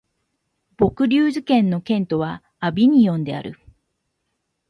[0.77, 3.59] ヴォクリューズ県の県都はアヴィニョンである